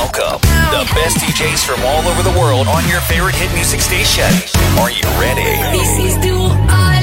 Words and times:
Welcome, 0.00 0.40
the 0.72 0.90
best 0.94 1.18
DJs 1.18 1.62
from 1.62 1.84
all 1.84 2.00
over 2.08 2.22
the 2.22 2.32
world 2.40 2.68
on 2.68 2.88
your 2.88 3.02
favorite 3.02 3.34
hit 3.34 3.52
music 3.52 3.80
station. 3.80 4.24
Are 4.80 4.90
you 4.90 5.04
ready? 5.20 5.60
This 5.76 5.98
is 5.98 6.16
Dua 6.24 6.48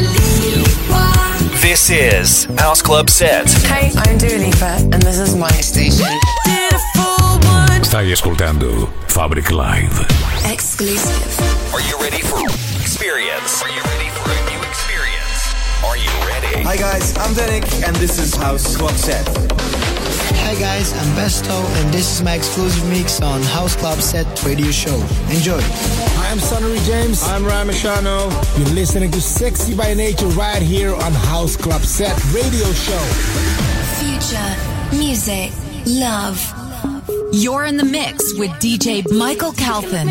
Lipa. 0.02 1.62
This 1.62 1.92
is 1.92 2.46
House 2.58 2.82
Club 2.82 3.12
Set. 3.12 3.52
Hey, 3.70 3.92
I'm 3.98 4.18
Dua 4.18 4.40
Lipa, 4.40 4.82
and 4.92 5.00
this 5.04 5.20
is 5.20 5.36
my 5.36 5.48
station. 5.62 6.10
Beautiful 6.44 7.38
one. 7.46 7.84
Stai 7.86 8.12
ascoltando 8.12 8.90
Fabric 9.08 9.52
Live. 9.52 10.02
Exclusive. 10.52 11.40
Are 11.76 11.82
you 11.82 12.02
ready 12.02 12.24
for 12.24 12.42
experience? 12.82 13.62
Are 13.62 13.70
you 13.70 13.84
ready 13.94 14.10
for 14.10 14.26
a 14.26 14.40
new 14.50 14.60
experience? 14.66 15.54
Are 15.86 15.98
you 15.98 16.10
ready? 16.26 16.64
Hi 16.64 16.76
guys, 16.76 17.16
I'm 17.20 17.36
Danik 17.36 17.70
and 17.86 17.96
this 17.98 18.18
is 18.18 18.34
House 18.34 18.76
Club 18.76 18.98
Set. 18.98 19.24
Hi 20.48 20.56
guys, 20.56 20.94
I'm 20.94 21.14
Besto 21.18 21.62
and 21.82 21.94
this 21.94 22.10
is 22.10 22.24
my 22.24 22.34
exclusive 22.34 22.88
mix 22.88 23.22
on 23.22 23.42
House 23.42 23.76
Club 23.76 24.00
Set 24.00 24.26
Radio 24.46 24.72
Show. 24.72 24.96
Enjoy. 25.30 25.60
Hi, 25.60 26.32
I'm 26.32 26.40
Sunnery 26.40 26.80
James. 26.86 27.22
I'm 27.24 27.44
Ryan 27.46 27.68
Marciano. 27.68 28.58
You're 28.58 28.74
listening 28.74 29.12
to 29.12 29.20
Sexy 29.20 29.76
by 29.76 29.94
Nature 29.94 30.28
right 30.28 30.62
here 30.62 30.96
on 30.96 31.12
House 31.12 31.58
Club 31.58 31.82
Set 31.82 32.16
Radio 32.34 32.66
Show. 32.72 33.04
Future. 34.00 34.96
Music. 34.98 35.52
Love. 35.86 36.40
You're 37.34 37.66
in 37.66 37.76
the 37.76 37.84
mix 37.84 38.34
with 38.40 38.52
DJ 38.52 39.04
Michael 39.12 39.52
Calfan. 39.52 40.08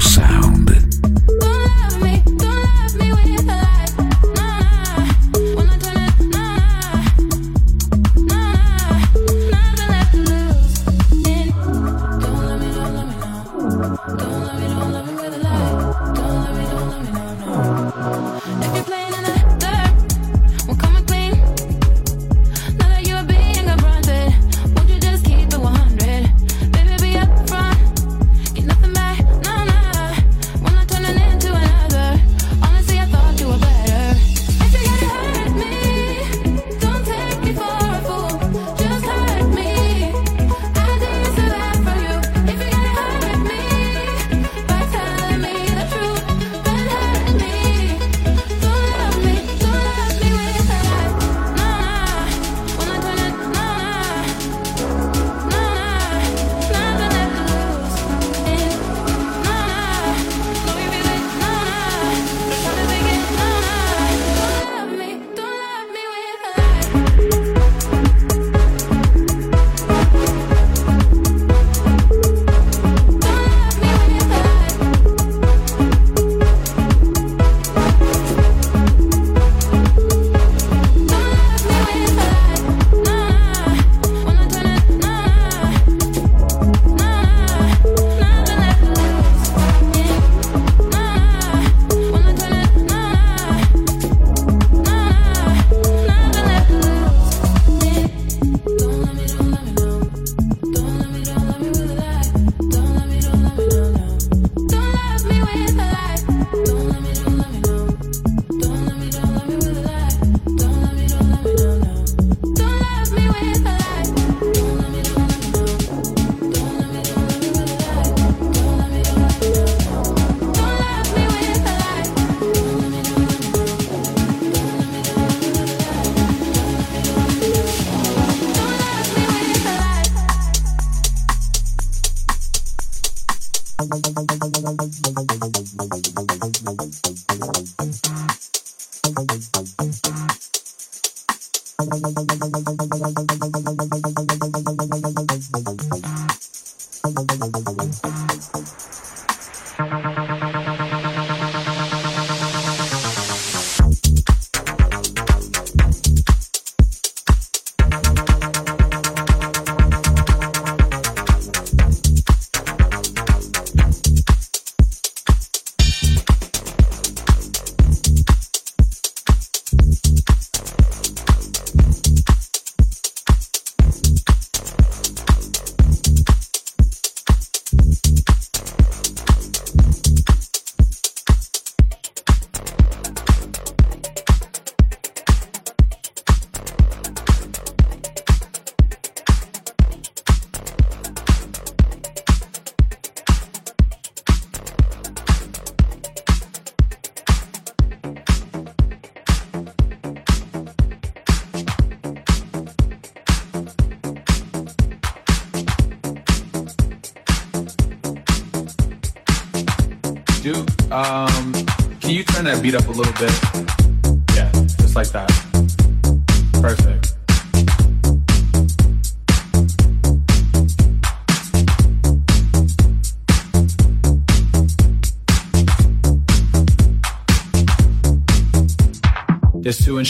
Sound. 0.00 0.59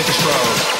Hit 0.00 0.06
the 0.06 0.12
strobe. 0.12 0.79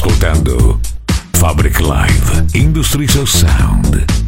Ascoltando 0.00 0.80
Fabric 1.34 1.78
Live 1.78 2.46
Industries 2.54 3.16
of 3.16 3.28
Sound. 3.28 4.19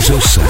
Jesus 0.00 0.49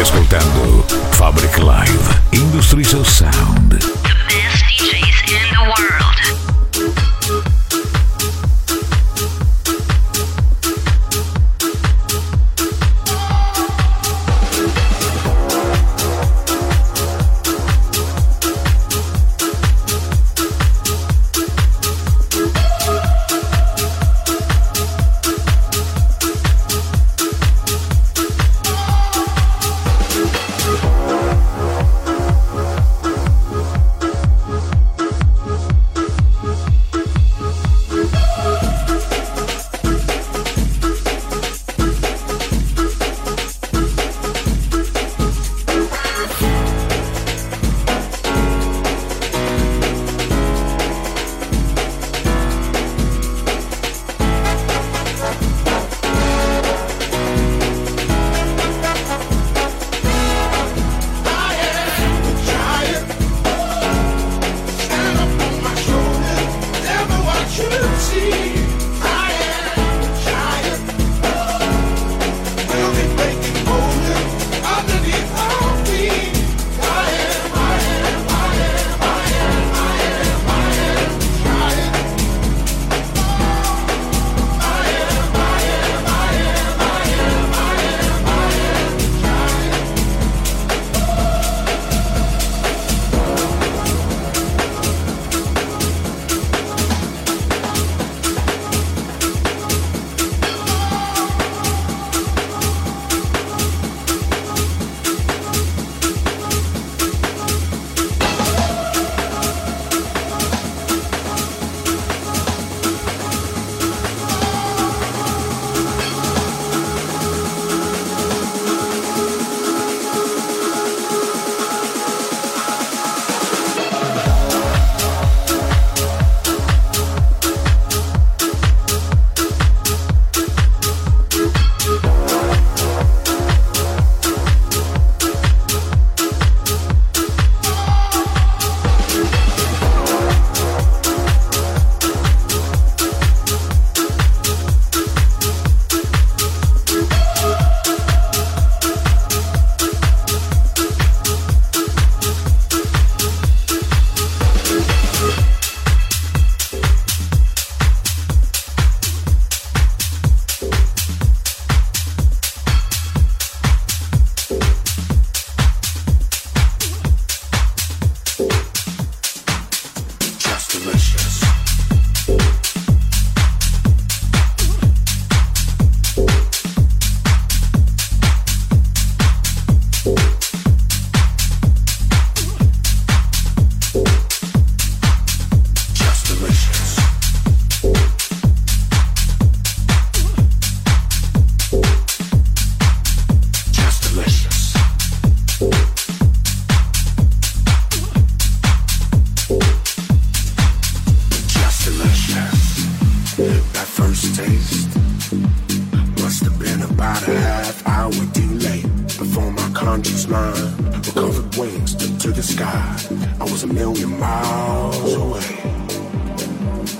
ascoltando 0.00 0.84
Fabric 1.12 1.58
Live 1.58 2.22
Industries 2.32 2.94
of 2.94 3.06
Sound. 3.08 4.03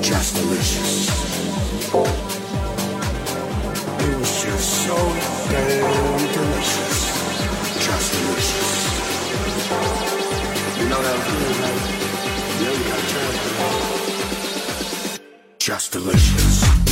Just 0.02 0.34
delicious. 0.36 1.08
It 4.00 4.18
was 4.18 4.42
just 4.42 4.68
so 4.84 4.96
damn 5.50 6.18
delicious. 6.32 6.98
Just 7.84 8.12
delicious. 8.12 8.70
You 10.78 10.86
know 10.88 11.02
that 11.02 11.18
feeling 11.24 11.54
you 12.78 12.84
got. 12.88 13.04
Just 15.58 15.92
delicious. 15.92 16.83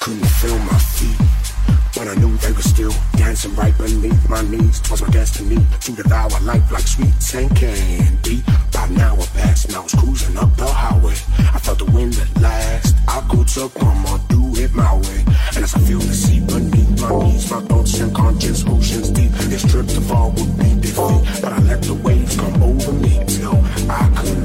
Couldn't 0.00 0.24
feel 0.24 0.58
my 0.60 0.78
feet, 0.78 1.18
but 1.94 2.08
I 2.08 2.14
knew 2.14 2.34
they 2.38 2.52
were 2.52 2.62
still 2.62 2.92
dancing 3.18 3.54
right 3.54 3.76
beneath 3.76 4.28
my 4.30 4.40
knees. 4.40 4.80
Twas 4.80 5.02
my 5.02 5.10
destiny 5.10 5.58
to 5.82 5.92
devour 5.92 6.30
life 6.40 6.72
like 6.72 6.88
sweet 6.88 7.12
and 7.34 7.54
candy. 7.54 8.42
By 8.72 8.88
now 8.88 9.14
I 9.14 9.26
passed 9.36 9.66
and 9.66 9.76
I 9.76 9.80
was 9.80 9.94
cruising 9.94 10.38
up 10.38 10.56
the 10.56 10.64
highway. 10.66 11.12
I 11.54 11.58
felt 11.58 11.80
the 11.80 11.84
wind 11.84 12.16
at 12.18 12.40
last. 12.40 12.96
I 13.08 13.20
go 13.28 13.44
to 13.44 13.68
Palma, 13.68 14.18
do 14.30 14.40
it 14.56 14.72
my 14.74 14.96
way. 14.96 15.24
And 15.54 15.64
as 15.64 15.74
I 15.74 15.80
feel 15.80 15.98
the 15.98 16.14
sea 16.14 16.40
beneath 16.40 16.98
my 17.02 17.22
knees, 17.22 17.50
my 17.50 17.60
thoughts 17.60 18.00
and 18.00 18.14
conscience 18.14 18.64
oceans 18.66 19.10
deep. 19.10 19.30
This 19.52 19.70
trip 19.70 19.86
to 19.86 20.00
fall 20.00 20.30
would 20.30 20.56
be 20.56 20.80
defeat, 20.80 21.42
but 21.42 21.52
I 21.52 21.58
let 21.60 21.82
the 21.82 21.94
waves 21.94 22.36
come 22.36 22.62
over 22.62 22.92
me 22.92 23.22
till 23.26 23.60
I 23.90 24.08
could 24.16 24.39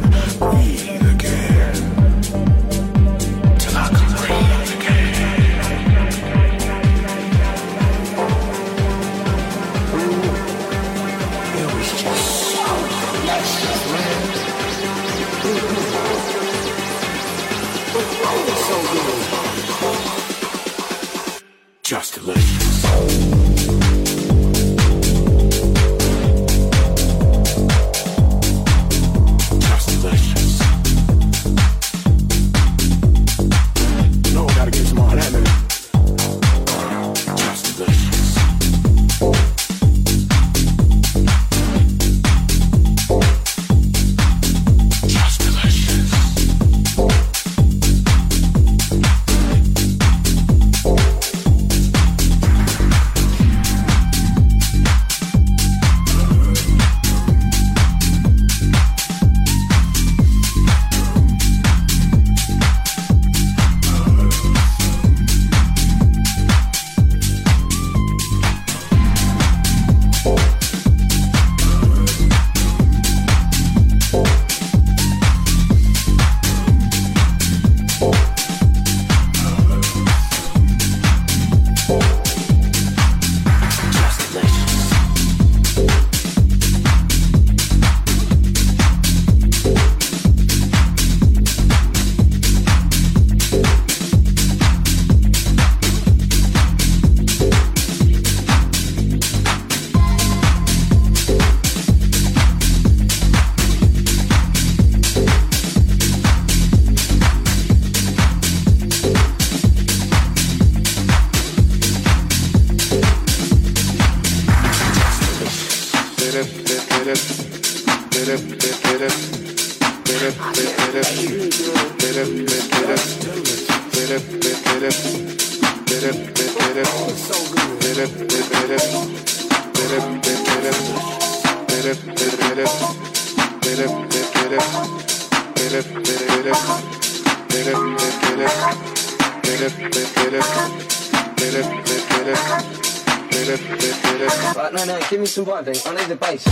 sepáis. 146.15 146.44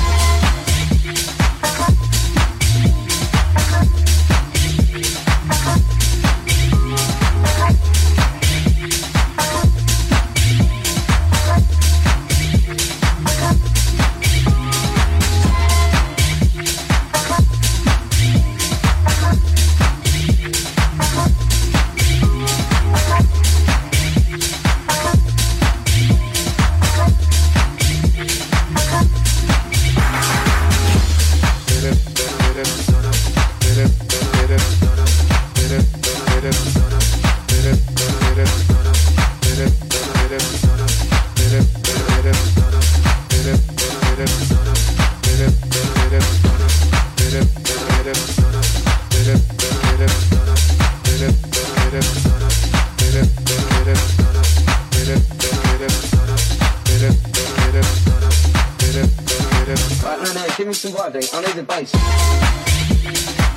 Some 60.73 60.93
body. 60.93 61.19
I 61.33 61.41
need 61.41 61.55
the 61.55 61.63
bass. 61.63 63.52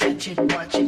Watch 0.00 0.28
it, 0.28 0.38
watch 0.40 0.74
it. 0.74 0.83